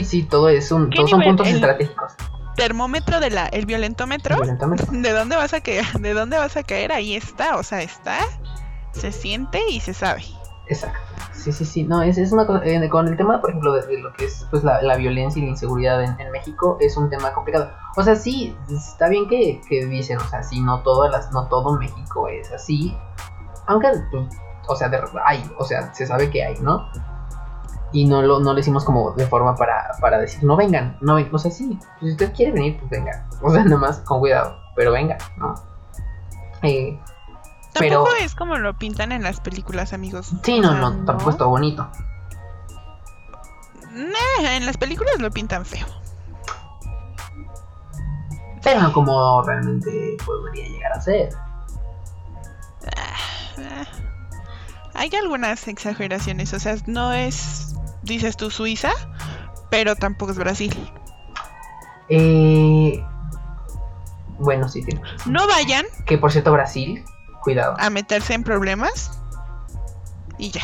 [0.00, 2.12] sí, sí, todo es un, ¿Qué todos son puntos El- estratégicos.
[2.56, 4.36] termómetro de la, el violentómetro.
[4.36, 4.86] Violentómetro.
[4.92, 5.84] ¿De dónde vas a caer?
[6.00, 6.92] ¿De dónde vas a caer?
[6.92, 8.18] Ahí está, o sea, está,
[8.92, 10.22] se siente y se sabe.
[10.68, 10.98] Exacto.
[11.34, 11.82] Sí, sí, sí.
[11.82, 12.64] No, es, es una cosa.
[12.64, 15.38] eh, con el tema, por ejemplo, de, de lo que es pues la, la violencia
[15.40, 17.70] y la inseguridad en, en México, es un tema complicado.
[17.96, 21.48] O sea, sí, está bien que, que dicen, o sea, sí, no todas las, no
[21.48, 22.96] todo México es así.
[23.66, 24.26] Aunque, pues,
[24.66, 26.88] o sea, de- hay, o sea, se sabe que hay, ¿no?
[27.94, 31.14] Y no lo, no lo hicimos como de forma para, para decir, no vengan, no
[31.14, 31.34] vengan.
[31.34, 33.26] O sea, sí, pues, si usted quiere venir, pues venga.
[33.40, 35.54] O sea, nomás con cuidado, pero venga, ¿no?
[36.62, 36.98] Eh,
[37.78, 40.32] Pero- Tampoco es como lo pintan en las películas, amigos.
[40.42, 41.88] sí, O no, sea, no, tampoco es todo bonito.
[43.92, 45.86] Nah, en las películas lo pintan feo.
[48.62, 51.28] Pero no como realmente podría llegar a ser.
[52.96, 53.84] Ah,
[54.94, 57.73] Hay algunas exageraciones, o sea, no es,
[58.04, 58.92] dices tú, Suiza,
[59.70, 60.74] pero tampoco es Brasil.
[62.08, 63.02] Eh,
[64.38, 65.32] bueno, sí, razón.
[65.32, 67.04] No vayan Que por cierto, Brasil,
[67.42, 67.76] cuidado.
[67.78, 69.18] a meterse en problemas
[70.38, 70.62] y ya.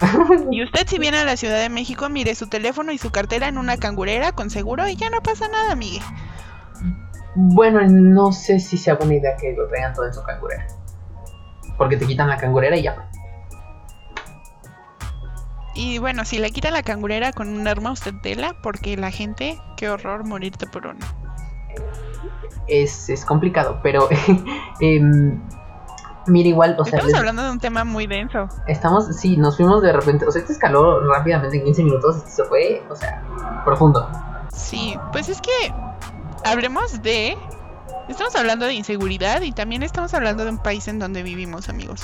[0.50, 3.48] Y usted si viene a la Ciudad de México, mire su teléfono y su cartera
[3.48, 6.02] en una cangurera con seguro y ya no pasa nada, Miguel.
[7.34, 10.66] Bueno, no sé si sea buena idea que lo traigan todo en su cangurera.
[11.76, 13.10] Porque te quitan la cangurera y ya.
[15.76, 19.60] Y bueno, si le quitan la cangurera con un arma, usted tela, porque la gente,
[19.76, 21.04] qué horror morirte por uno.
[22.66, 24.08] Es, es complicado, pero
[24.80, 25.40] em,
[26.26, 26.94] mira igual, o sea...
[26.94, 28.48] Estamos les- hablando de un tema muy denso.
[28.66, 32.30] Estamos, sí, nos fuimos de repente, o sea, este escaló rápidamente en 15 minutos, este
[32.30, 33.22] se fue, o sea,
[33.64, 34.08] profundo.
[34.52, 35.50] Sí, pues es que
[36.44, 37.36] hablemos de...
[38.08, 42.02] Estamos hablando de inseguridad y también estamos hablando de un país en donde vivimos, amigos.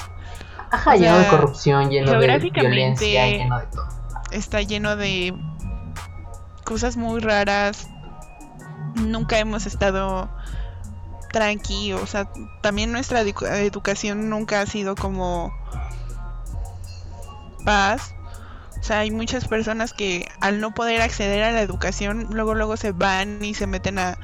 [0.73, 2.27] Ajá, O lleno de corrupción, lleno de
[2.63, 3.89] violencia, lleno de todo.
[4.33, 5.35] Está lleno de
[6.65, 7.89] cosas muy raras.
[8.95, 10.29] Nunca hemos estado
[11.31, 12.29] tranqui, o sea,
[12.61, 15.53] también nuestra edu- educación nunca ha sido como
[17.65, 18.15] paz.
[18.81, 22.77] O sea, hay muchas personas que al no poder acceder a la educación, luego luego
[22.77, 24.19] se van y se meten a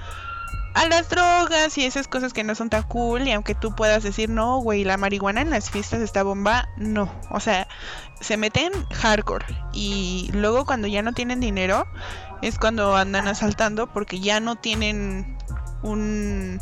[0.74, 4.02] a las drogas y esas cosas que no son tan cool y aunque tú puedas
[4.02, 7.66] decir no, güey, la marihuana en las fiestas está bomba, no, o sea,
[8.20, 11.84] se meten hardcore y luego cuando ya no tienen dinero
[12.42, 15.36] es cuando andan asaltando porque ya no tienen
[15.82, 16.60] un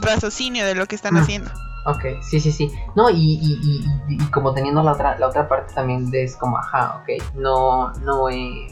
[0.00, 1.18] raciocinio de lo que están Mm.
[1.18, 1.50] haciendo.
[1.86, 2.72] Ok, sí, sí, sí.
[2.96, 6.56] No, y, y, y, como teniendo la otra, la otra parte también de es como,
[6.58, 8.66] ajá, ok, no, no, eh,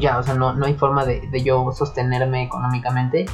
[0.00, 3.26] ya, o sea, no, no hay forma de, de yo sostenerme económicamente.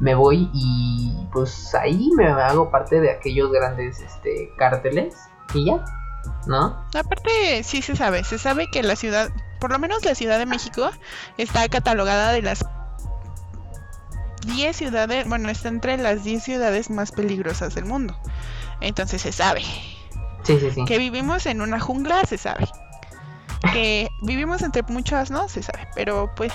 [0.00, 5.16] Me voy y pues ahí me hago parte de aquellos grandes este, cárteles
[5.54, 5.84] y ya,
[6.46, 6.84] ¿no?
[6.94, 10.46] Aparte, sí se sabe, se sabe que la ciudad, por lo menos la Ciudad de
[10.46, 10.90] México,
[11.38, 12.64] está catalogada de las
[14.46, 18.16] 10 ciudades, bueno, está entre las 10 ciudades más peligrosas del mundo.
[18.80, 19.62] Entonces se sabe.
[20.42, 20.84] Sí, sí, sí.
[20.84, 22.68] Que vivimos en una jungla, se sabe.
[23.72, 25.88] Que vivimos entre muchas, no, se sabe.
[25.94, 26.52] Pero pues,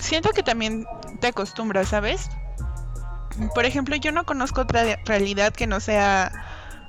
[0.00, 0.86] siento que también
[1.20, 2.30] te acostumbras, ¿sabes?
[3.54, 6.32] Por ejemplo, yo no conozco otra realidad que no sea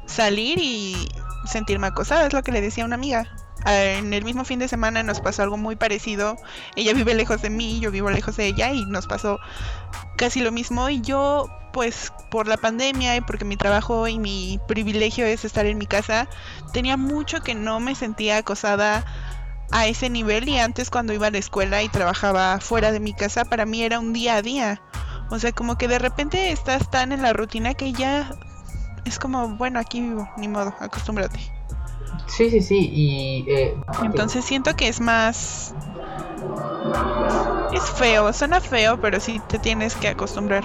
[0.05, 1.09] salir y
[1.45, 3.27] sentirme acosada, es lo que le decía a una amiga.
[3.65, 6.37] Ah, En el mismo fin de semana nos pasó algo muy parecido.
[6.75, 9.39] Ella vive lejos de mí, yo vivo lejos de ella y nos pasó
[10.17, 10.89] casi lo mismo.
[10.89, 15.65] Y yo, pues por la pandemia y porque mi trabajo y mi privilegio es estar
[15.65, 16.27] en mi casa,
[16.73, 19.05] tenía mucho que no me sentía acosada
[19.71, 23.13] a ese nivel y antes cuando iba a la escuela y trabajaba fuera de mi
[23.13, 24.81] casa, para mí era un día a día.
[25.29, 28.31] O sea, como que de repente estás tan en la rutina que ya
[29.05, 31.58] es como, bueno, aquí vivo, ni modo, acostúmbrate.
[32.27, 32.89] Sí, sí, sí.
[32.93, 33.45] Y.
[33.49, 35.73] Eh, Entonces siento que es más...
[37.71, 40.63] Es feo, suena feo, pero sí te tienes que acostumbrar.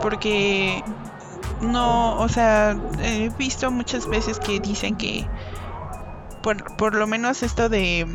[0.00, 0.82] Porque
[1.60, 5.26] no, o sea, he visto muchas veces que dicen que
[6.42, 8.06] por, por lo menos esto de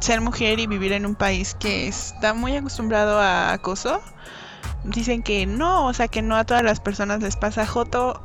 [0.00, 4.00] ser mujer y vivir en un país que está muy acostumbrado a acoso,
[4.84, 8.22] dicen que no, o sea, que no a todas las personas les pasa joto.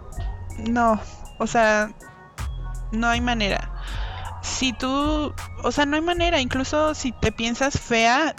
[0.69, 0.99] No,
[1.39, 1.91] o sea,
[2.93, 3.69] no hay manera.
[4.41, 8.35] Si tú, o sea, no hay manera, incluso si te piensas fea,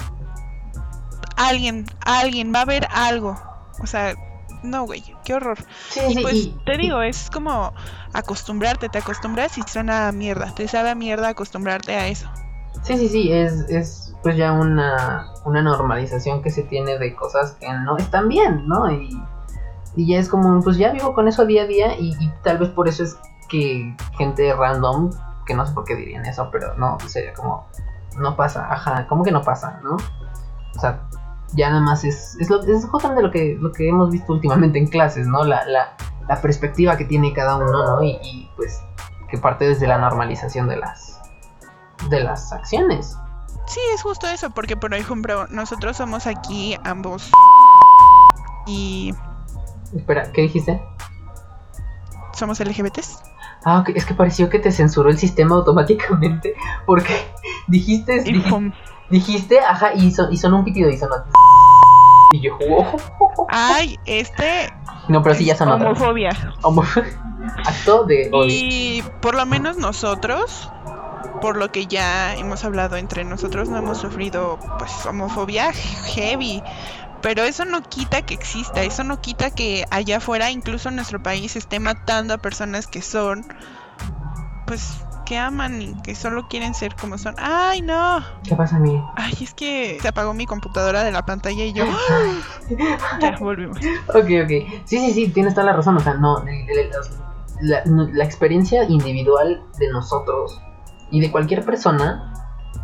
[1.36, 3.38] alguien, alguien va a ver algo.
[3.82, 4.14] O sea,
[4.62, 5.58] no, güey, qué horror.
[5.88, 7.72] sí, Y pues te digo, es como
[8.12, 10.54] acostumbrarte, te acostumbras y suena a mierda.
[10.54, 12.28] Te sabe a mierda acostumbrarte a eso.
[12.82, 17.52] Sí, sí, sí, es, es pues ya una, una normalización que se tiene de cosas
[17.60, 18.90] que no están bien, ¿no?
[18.90, 19.10] Y,
[19.96, 22.58] y ya es como, pues ya vivo con eso día a día y, y tal
[22.58, 23.16] vez por eso es
[23.48, 25.10] que gente random,
[25.46, 27.66] que no sé por qué dirían eso, pero no, sería como,
[28.16, 29.96] no pasa, ajá, ¿cómo que no pasa, no?
[29.96, 31.02] O sea,
[31.52, 34.78] ya nada más es, es, lo, es justamente lo que, lo que hemos visto últimamente
[34.78, 35.44] en clases, ¿no?
[35.44, 35.96] La, la,
[36.28, 38.02] la perspectiva que tiene cada uno, ¿no?
[38.02, 38.82] Y, y pues
[39.28, 41.20] que parte desde la normalización de las,
[42.08, 43.16] de las acciones.
[43.66, 47.30] Sí, es justo eso, porque por ejemplo, nosotros somos aquí ambos
[48.66, 49.14] y
[49.94, 50.82] Espera, ¿qué dijiste?
[52.34, 53.22] somos LGBTs.
[53.64, 56.54] Ah, ok, es que pareció que te censuró el sistema automáticamente
[56.86, 57.14] porque
[57.66, 58.24] dijiste,
[59.10, 61.14] dijiste, ajá, y, son, y sonó un pitido y sonó.
[62.32, 62.84] Y yo, wow.
[63.48, 64.68] Ay, este
[65.08, 65.86] No, pero sí ya vez.
[65.86, 66.30] homofobia.
[66.62, 66.82] Homo-
[67.64, 68.48] Acto de odio.
[68.50, 70.68] Y por lo menos nosotros,
[71.40, 76.60] por lo que ya hemos hablado entre nosotros, no hemos sufrido pues homofobia heavy.
[77.24, 81.22] Pero eso no quita que exista, eso no quita que allá afuera, incluso en nuestro
[81.22, 83.46] país, esté matando a personas que son,
[84.66, 87.34] pues, que aman y que solo quieren ser como son.
[87.38, 88.22] ¡Ay, no!
[88.46, 89.02] ¿Qué pasa a mí?
[89.16, 91.86] Ay, es que se apagó mi computadora de la pantalla y yo...
[93.22, 93.78] Ya, volvimos.
[94.08, 94.84] Ok, ok.
[94.84, 95.96] Sí, sí, sí, tienes toda la razón.
[95.96, 96.44] O sea, no.
[97.62, 100.60] la, la experiencia individual de nosotros
[101.10, 102.34] y de cualquier persona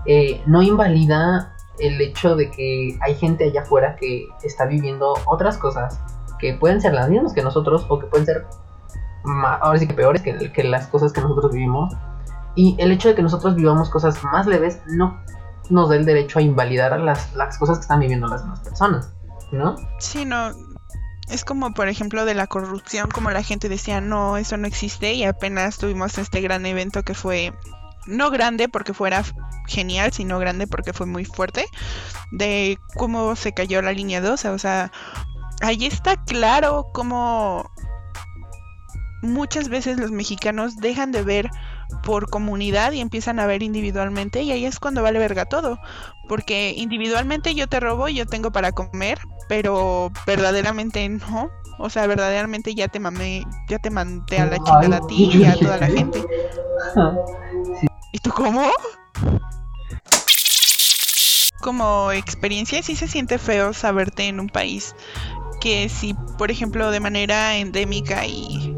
[0.06, 5.58] eh, no invalida el hecho de que hay gente allá afuera que está viviendo otras
[5.58, 6.00] cosas
[6.38, 8.46] que pueden ser las mismas que nosotros o que pueden ser
[9.24, 11.94] ahora sí que peores que, que las cosas que nosotros vivimos.
[12.54, 15.20] Y el hecho de que nosotros vivamos cosas más leves no
[15.70, 19.12] nos da el derecho a invalidar las, las cosas que están viviendo las demás personas,
[19.52, 19.76] ¿no?
[19.98, 20.50] Sí, no.
[21.28, 25.12] Es como, por ejemplo, de la corrupción, como la gente decía, no, eso no existe,
[25.12, 27.52] y apenas tuvimos este gran evento que fue,
[28.06, 29.24] no grande porque fuera
[29.66, 31.66] genial, sino grande porque fue muy fuerte,
[32.32, 34.90] de cómo se cayó la línea 12, o sea,
[35.60, 37.70] ahí está claro cómo
[39.22, 41.50] muchas veces los mexicanos dejan de ver
[42.02, 45.78] por comunidad y empiezan a ver individualmente y ahí es cuando vale verga todo.
[46.28, 51.50] Porque individualmente yo te robo y yo tengo para comer, pero verdaderamente no.
[51.78, 55.44] O sea, verdaderamente ya te mamé, ya te mandé a la chingada a ti y
[55.44, 56.22] a toda la gente.
[57.82, 57.89] ¿Y tú
[58.30, 58.70] cómo?
[61.60, 64.94] Como experiencia sí se siente feo saberte en un país
[65.60, 68.74] que si, por ejemplo, de manera endémica y,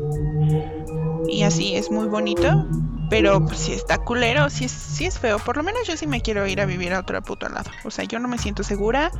[1.29, 2.67] y así es muy bonito,
[3.09, 5.39] pero pues, si está culero, si es, si es feo.
[5.39, 7.71] Por lo menos yo sí me quiero ir a vivir a otro puto lado.
[7.85, 9.13] O sea, yo no me siento segura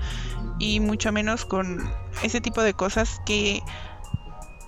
[0.59, 1.89] y mucho menos con
[2.23, 3.63] ese tipo de cosas que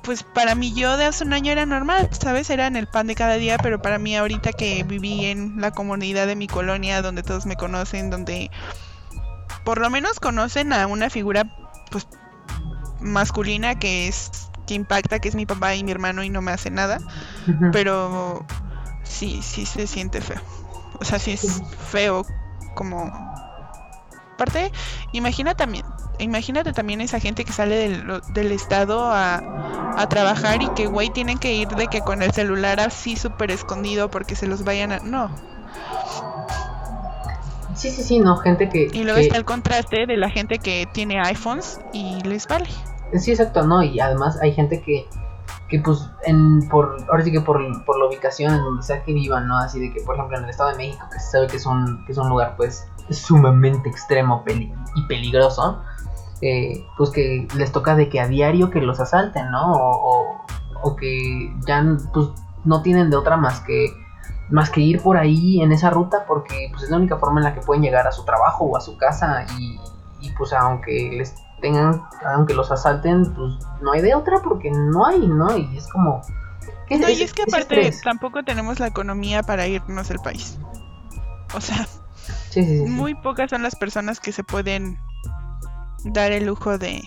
[0.04, 2.50] pues para mí yo de hace un año era normal, ¿sabes?
[2.50, 5.70] Era en el pan de cada día, pero para mí ahorita que viví en la
[5.70, 8.50] comunidad de mi colonia, donde todos me conocen, donde
[9.64, 11.44] por lo menos conocen a una figura
[11.90, 12.06] pues
[13.00, 14.30] masculina que es
[14.66, 16.98] que impacta, que es mi papá y mi hermano y no me hace nada,
[17.72, 18.46] pero
[19.02, 20.40] sí, sí se siente feo.
[21.00, 22.24] O sea, sí es feo
[22.74, 23.12] como
[24.38, 24.72] parte,
[25.12, 25.84] imagina también,
[26.18, 31.10] imagínate también esa gente que sale del, del estado a, a, trabajar y que, güey,
[31.10, 34.92] tienen que ir de que con el celular así súper escondido porque se los vayan
[34.92, 34.98] a...
[35.00, 35.30] No.
[37.74, 38.88] Sí, sí, sí, no, gente que...
[38.92, 42.68] Y luego está el contraste de la gente que tiene iPhones y les vale.
[43.18, 45.06] Sí, exacto, no, y además hay gente que,
[45.68, 49.12] que pues, en, por, ahora sí que por, por la ubicación en donde sea que
[49.12, 49.58] vivan, ¿no?
[49.58, 51.66] Así de que, por ejemplo, en el Estado de México, que se sabe que es
[51.66, 55.82] un, que es un lugar, pues, sumamente extremo y peligroso,
[56.40, 59.72] eh, pues que les toca de que a diario que los asalten, ¿no?
[59.72, 60.44] O,
[60.82, 62.28] o, que ya, pues,
[62.64, 63.88] no tienen de otra más que
[64.50, 67.44] más que ir por ahí en esa ruta porque pues es la única forma en
[67.44, 69.80] la que pueden llegar a su trabajo o a su casa y,
[70.20, 75.06] y pues aunque les tengan, aunque los asalten, pues no hay de otra porque no
[75.06, 75.56] hay, ¿no?
[75.56, 76.20] Y es como...
[76.90, 80.58] no, y es que aparte tampoco tenemos la economía para irnos del país.
[81.54, 81.86] O sea,
[82.86, 84.98] muy pocas son las personas que se pueden
[86.04, 87.02] dar el lujo de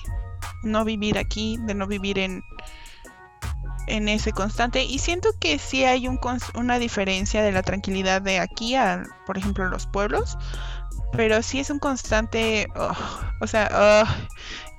[0.63, 2.43] no vivir aquí, de no vivir en
[3.87, 4.83] en ese constante.
[4.83, 6.19] Y siento que sí hay un,
[6.55, 10.37] una diferencia de la tranquilidad de aquí a, por ejemplo, los pueblos,
[11.13, 12.91] pero sí es un constante, oh,
[13.39, 14.07] o sea, oh,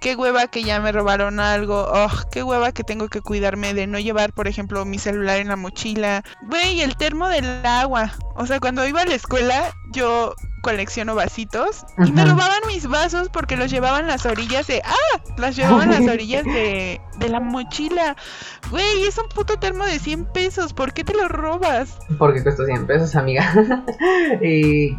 [0.00, 3.86] qué hueva que ya me robaron algo, oh, qué hueva que tengo que cuidarme de
[3.86, 8.46] no llevar, por ejemplo, mi celular en la mochila, güey, el termo del agua, o
[8.46, 13.56] sea, cuando iba a la escuela yo colecciono vasitos y me robaban mis vasos porque
[13.56, 18.16] los llevaban las orillas de ah las llevaban las orillas de, de la mochila
[18.70, 21.98] güey es un puto termo de 100 pesos ¿por qué te lo robas?
[22.18, 23.52] porque cuesta 100 pesos amiga
[24.40, 24.90] eh,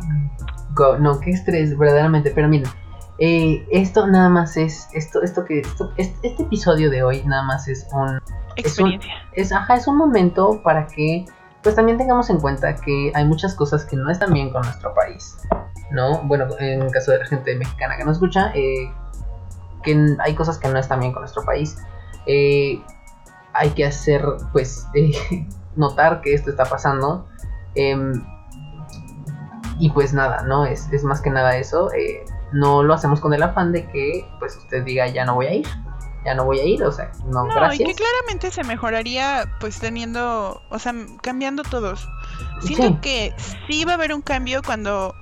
[1.00, 2.32] no, qué estrés, verdaderamente.
[2.34, 2.70] Pero miren,
[3.20, 7.68] eh, esto nada más es, esto, esto que, esto, este, episodio de hoy nada más
[7.68, 8.20] es un...
[8.56, 9.14] Experiencia.
[9.34, 11.26] Es un, ajá, es un momento para que
[11.64, 14.94] pues también tengamos en cuenta que hay muchas cosas que no están bien con nuestro
[14.94, 15.38] país,
[15.92, 16.22] ¿no?
[16.24, 18.92] Bueno, en caso de la gente mexicana que nos escucha, eh,
[19.84, 21.78] que hay cosas que no están bien con nuestro país.
[22.26, 22.82] Eh,
[23.54, 24.88] hay que hacer, pues,
[25.76, 27.28] notar que esto está pasando.
[27.76, 28.24] Em,
[29.80, 30.66] y pues nada, ¿no?
[30.66, 31.92] Es, es más que nada eso.
[31.94, 35.48] Eh, no lo hacemos con el afán de que pues usted diga ya no voy
[35.48, 35.68] a ir.
[36.26, 37.80] Ya no voy a ir, o sea, no, no gracias.
[37.80, 42.08] Y que claramente se mejoraría pues teniendo, o sea, cambiando todos.
[42.62, 43.34] Siento que
[43.68, 45.16] sí va a haber un cambio cuando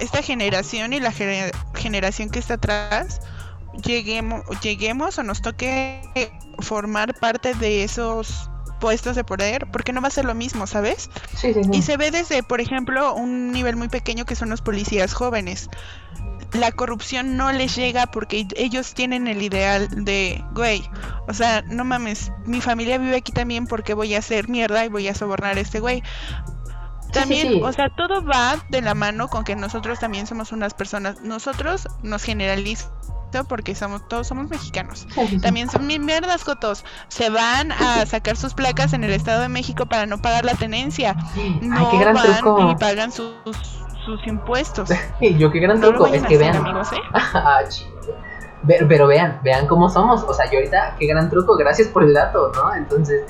[0.00, 3.20] esta generación y la generación que está atrás
[3.84, 6.02] lleguemos, lleguemos o nos toque
[6.60, 11.10] formar parte de esos puestos de poder, porque no va a ser lo mismo, ¿sabes?
[11.34, 11.70] Sí, sí, sí.
[11.72, 15.68] Y se ve desde, por ejemplo, un nivel muy pequeño que son los policías jóvenes.
[16.52, 20.82] La corrupción no les llega porque ellos tienen el ideal de, güey,
[21.26, 24.88] o sea, no mames, mi familia vive aquí también porque voy a hacer mierda y
[24.88, 26.02] voy a sobornar a este güey.
[27.12, 31.20] También, o sea, todo va de la mano con que nosotros también somos unas personas,
[31.22, 32.97] nosotros nos generalizamos
[33.48, 35.06] porque somos todos somos mexicanos.
[35.42, 36.84] También son bien mierdas, Jotos.
[37.08, 40.54] Se van a sacar sus placas en el Estado de México para no pagar la
[40.54, 41.14] tenencia.
[41.60, 42.70] No Ay, qué gran van truco.
[42.70, 43.32] y pagan sus,
[44.04, 44.88] sus impuestos.
[45.20, 46.06] Y yo qué gran No truco.
[46.06, 46.56] Es que hacer, vean.
[46.56, 46.96] amigos, ¿eh?
[47.34, 47.60] Ah,
[48.66, 50.22] Pero vean, vean cómo somos.
[50.24, 52.74] O sea, yo ahorita, qué gran truco, gracias por el dato, ¿no?
[52.74, 53.22] Entonces,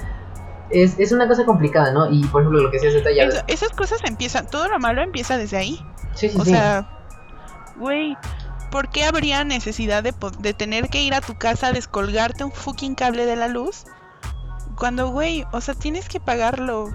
[0.70, 2.10] es, es una cosa complicada, ¿no?
[2.10, 3.24] Y por ejemplo, lo que decías ahorita ya.
[3.24, 5.84] Eso- esas cosas empiezan, todo lo malo empieza desde ahí.
[6.14, 6.50] Sí, sí, O sí.
[6.50, 6.88] sea,
[7.76, 8.16] güey,
[8.70, 10.12] ¿por qué habría necesidad de,
[10.54, 13.84] tener que ir a tu casa a descolgarte un fucking cable de la luz?
[14.76, 16.90] Cuando, güey, o sea, tienes que pagarlo.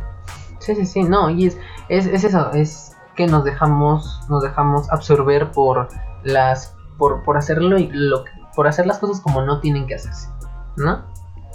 [0.60, 1.58] Sí, sí, sí, no, y es,
[1.90, 5.90] es, es eso, es que nos dejamos, nos dejamos absorber por
[6.24, 8.24] las, por, por hacerlo y lo,
[8.56, 10.30] por hacer las cosas como no tienen que hacerse,
[10.78, 11.04] ¿no?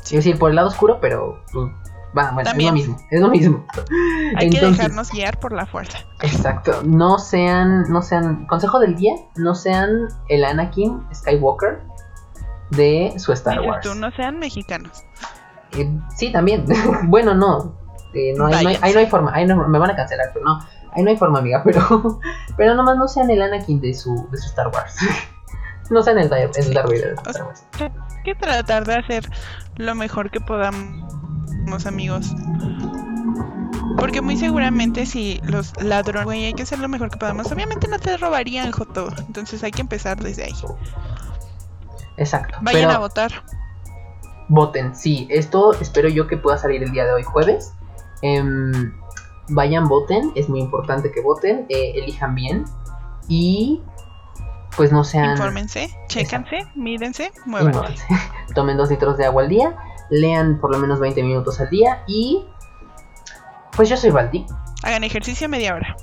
[0.05, 1.71] Es decir, por el lado oscuro, pero, pues,
[2.19, 2.77] va, bueno, También.
[2.77, 3.67] es lo mismo, es lo mismo.
[4.37, 5.99] Hay que dejarnos guiar por la fuerza.
[6.23, 11.83] Exacto, no sean, no sean, consejo del día, no sean el Anakin Skywalker
[12.71, 13.87] de su Star Dices Wars.
[13.87, 15.05] tú, no sean mexicanos.
[15.73, 16.65] Eh, sí, también.
[17.05, 17.77] bueno, no.
[18.15, 18.87] Eh, no, hay, no, hay, Váyanse.
[18.87, 19.35] ahí no hay forma.
[19.35, 20.61] Ahí no, me van a cancelar, pero no.
[20.93, 21.63] Ahí no hay forma, amiga.
[21.65, 22.19] Pero,
[22.57, 24.97] pero nomás no sean el Anakin de su, de su Star Wars.
[25.91, 27.65] no sean el, el Darth Vader de Star Wars.
[27.79, 29.29] Hay que tratar de hacer
[29.77, 31.15] lo mejor que podamos,
[31.87, 32.35] amigos.
[33.97, 37.51] Porque muy seguramente si los ladrones, güey, hay que hacer lo mejor que podamos.
[37.51, 39.09] Obviamente no te robarían, Joto.
[39.19, 40.55] Entonces hay que empezar desde ahí.
[42.17, 42.59] Exacto.
[42.63, 43.33] Vayan pero a votar.
[44.49, 44.95] voten.
[44.95, 47.73] Sí, esto espero yo que pueda salir el día de hoy, jueves.
[48.23, 48.93] Em,
[49.49, 50.33] vayan, voten.
[50.35, 51.67] Es muy importante que voten.
[51.69, 52.65] eh, elijan bien.
[53.29, 53.83] Y
[54.77, 55.33] pues no sean.
[55.33, 57.95] Infórmense, chécanse, mídense, muévanse.
[58.55, 59.77] Tomen dos litros de agua al día.
[60.11, 62.03] Lean por lo menos 20 minutos al día.
[62.07, 62.45] Y
[63.77, 64.47] pues yo soy Valdi.
[64.83, 65.97] Hagan ejercicio media hora.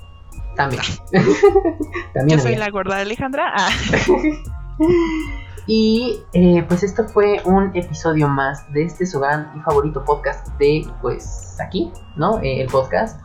[0.55, 0.83] También.
[2.13, 2.39] También.
[2.39, 3.51] Yo soy la gorda de Alejandra.
[3.55, 3.69] Ah,
[5.67, 10.47] Y eh, pues esto fue un episodio más de este su gran y favorito podcast
[10.59, 12.39] de pues aquí, ¿no?
[12.39, 13.19] Eh, el podcast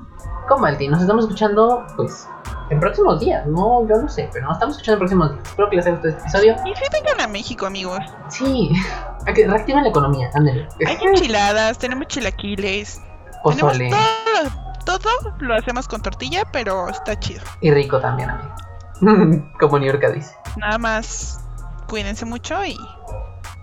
[0.51, 0.89] con Valdi.
[0.89, 2.29] Nos estamos escuchando pues
[2.71, 3.47] en próximos días.
[3.47, 5.49] No, yo no sé, pero nos estamos escuchando en próximos días.
[5.49, 6.57] Espero que les haya gustado este episodio.
[6.67, 8.01] y si vengan a México, amigos.
[8.29, 8.71] Sí,
[9.27, 10.69] a que reactiven la economía, ándale.
[10.87, 13.01] Hay enchiladas, tenemos chilaquiles.
[13.43, 13.91] Pozole.
[13.91, 17.43] Tenemos todo, todo lo hacemos con tortilla, pero está chido.
[17.61, 19.49] Y rico también, amigo.
[19.61, 20.35] Como New York dice.
[20.57, 21.41] Nada más
[21.89, 22.77] cuídense mucho y,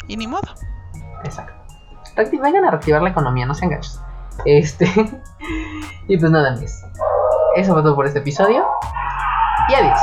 [0.08, 0.48] y ni modo.
[1.24, 1.54] Exacto.
[2.16, 4.02] Vengan a reactivar la economía, no sean gachos.
[4.46, 4.86] Este.
[6.08, 6.86] y pues nada más.
[7.56, 8.66] Eso fue todo por este episodio.
[9.70, 10.00] Y adiós.